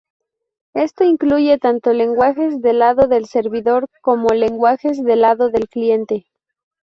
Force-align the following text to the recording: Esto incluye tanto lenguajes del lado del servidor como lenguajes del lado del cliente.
Esto 0.73 1.03
incluye 1.03 1.59
tanto 1.59 1.93
lenguajes 1.93 2.59
del 2.59 2.79
lado 2.79 3.07
del 3.07 3.27
servidor 3.27 3.85
como 4.01 4.29
lenguajes 4.29 5.03
del 5.03 5.21
lado 5.21 5.51
del 5.51 5.69
cliente. 5.69 6.25